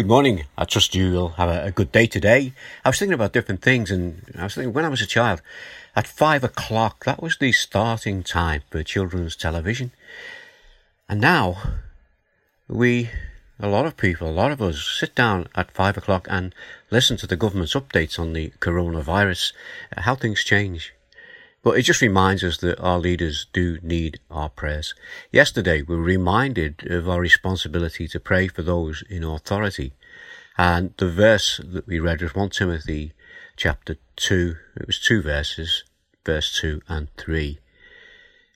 [0.00, 0.46] Good morning.
[0.56, 2.54] I trust you will have a, a, good day today.
[2.86, 5.42] I was thinking about different things, and I was thinking when I was a child,
[5.94, 9.92] at five o'clock, that was the starting time for children's television.
[11.06, 11.58] And now,
[12.66, 13.10] we,
[13.58, 16.54] a lot of people, a lot of us, sit down at five o'clock and
[16.90, 19.52] listen to the government's updates on the coronavirus,
[19.98, 20.94] how things change.
[21.62, 24.94] But it just reminds us that our leaders do need our prayers.
[25.30, 29.92] Yesterday, we were reminded of our responsibility to pray for those in authority.
[30.56, 33.12] And the verse that we read was 1 Timothy
[33.56, 34.56] chapter 2.
[34.76, 35.84] It was two verses,
[36.24, 37.58] verse 2 and 3.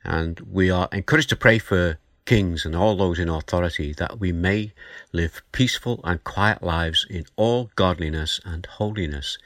[0.02, 4.32] And we are encouraged to pray for kings and all those in authority that we
[4.32, 4.73] may
[5.12, 9.37] live peaceful and quiet lives in all godliness and holiness.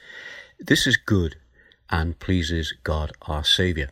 [0.59, 1.35] This is good
[1.89, 3.89] and pleases God our Saviour.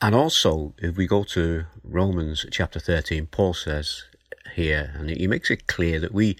[0.00, 4.04] And also, if we go to Romans chapter 13, Paul says
[4.54, 6.36] here, and he makes it clear that we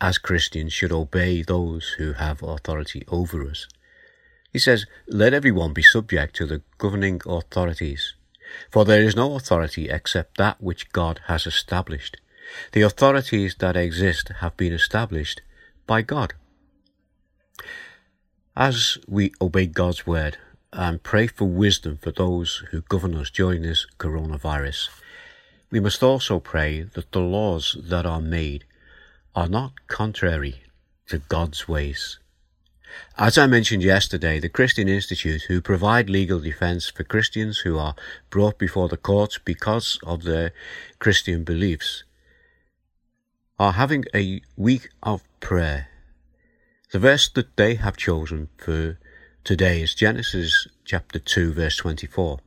[0.00, 3.68] as Christians should obey those who have authority over us.
[4.52, 8.14] He says, Let everyone be subject to the governing authorities,
[8.70, 12.18] for there is no authority except that which God has established.
[12.72, 15.40] The authorities that exist have been established
[15.86, 16.34] by God.
[18.56, 20.38] As we obey God's word
[20.72, 24.90] and pray for wisdom for those who govern us during this coronavirus,
[25.72, 28.64] we must also pray that the laws that are made
[29.34, 30.62] are not contrary
[31.08, 32.20] to God's ways.
[33.18, 37.96] As I mentioned yesterday, the Christian Institute, who provide legal defense for Christians who are
[38.30, 40.52] brought before the courts because of their
[41.00, 42.04] Christian beliefs,
[43.58, 45.88] are having a week of prayer
[46.94, 48.96] the verse that they have chosen for
[49.42, 52.38] today is Genesis chapter 2 verse 24.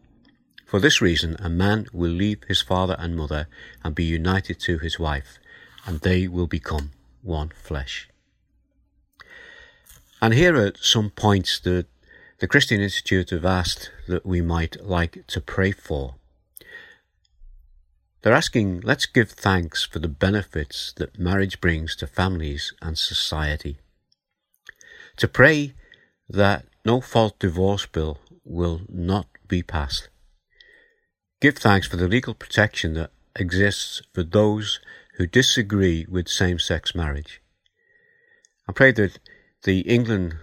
[0.65, 3.49] For this reason, a man will leave his father and mother
[3.83, 5.37] and be united to his wife,
[5.85, 6.91] and they will become
[7.23, 8.07] one flesh.
[10.21, 11.87] And here are some points that
[12.39, 16.15] the Christian Institute have asked that we might like to pray for.
[18.21, 23.79] They're asking, let's give thanks for the benefits that marriage brings to families and society
[25.17, 25.73] to pray
[26.29, 30.09] that no fault divorce bill will not be passed.
[31.41, 34.79] Give thanks for the legal protection that exists for those
[35.17, 37.41] who disagree with same-sex marriage.
[38.67, 39.19] I pray that
[39.63, 40.35] the England,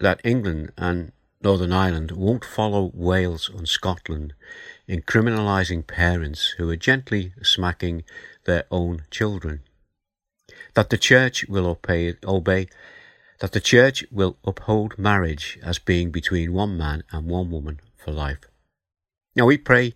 [0.00, 1.12] that England and
[1.42, 4.32] Northern Ireland won't follow Wales and Scotland
[4.86, 8.04] in criminalising parents who are gently smacking
[8.46, 9.60] their own children.
[10.74, 12.68] That the Church will obey, obey
[13.44, 18.10] that the Church will uphold marriage as being between one man and one woman for
[18.10, 18.38] life.
[19.36, 19.94] Now we pray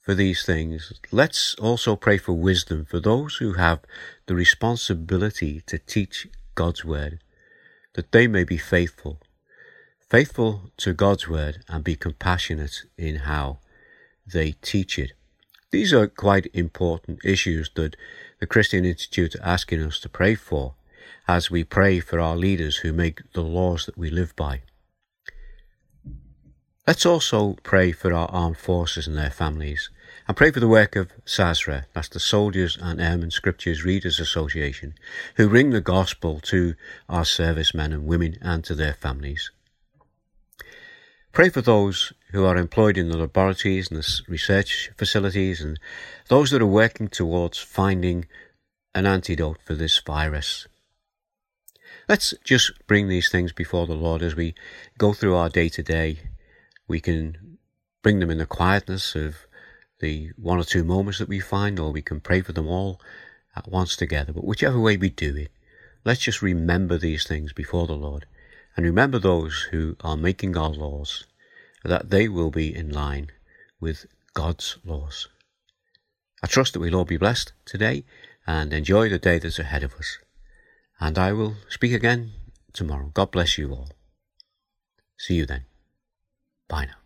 [0.00, 0.90] for these things.
[1.12, 3.80] Let's also pray for wisdom for those who have
[4.24, 7.20] the responsibility to teach God's word,
[7.96, 9.20] that they may be faithful,
[10.08, 13.58] faithful to God's word and be compassionate in how
[14.26, 15.12] they teach it.
[15.70, 17.94] These are quite important issues that
[18.38, 20.76] the Christian Institute are asking us to pray for
[21.28, 24.62] as we pray for our leaders who make the laws that we live by.
[26.86, 29.90] Let's also pray for our armed forces and their families,
[30.26, 34.94] and pray for the work of SASRA, that's the Soldiers and Airmen Scriptures Readers Association,
[35.36, 36.74] who bring the gospel to
[37.08, 39.50] our servicemen and women and to their families.
[41.32, 45.78] Pray for those who are employed in the laboratories and the research facilities and
[46.28, 48.26] those that are working towards finding
[48.94, 50.66] an antidote for this virus.
[52.08, 54.54] Let's just bring these things before the Lord as we
[54.98, 56.18] go through our day to day.
[56.88, 57.58] We can
[58.02, 59.46] bring them in the quietness of
[60.00, 63.00] the one or two moments that we find, or we can pray for them all
[63.54, 64.32] at once together.
[64.32, 65.50] But whichever way we do it,
[66.04, 68.26] let's just remember these things before the Lord
[68.76, 71.26] and remember those who are making our laws,
[71.84, 73.30] that they will be in line
[73.80, 75.28] with God's laws.
[76.42, 78.04] I trust that we'll all be blessed today
[78.46, 80.18] and enjoy the day that's ahead of us
[81.00, 82.32] and I will speak again
[82.72, 83.10] tomorrow.
[83.14, 83.88] God bless you all.
[85.18, 85.64] See you then.
[86.68, 87.00] Bye now.